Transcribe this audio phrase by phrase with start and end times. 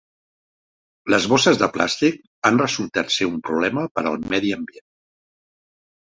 [1.13, 2.15] Les bosses de plàstic
[2.49, 4.85] han resultat ser un problema per al medi ambient.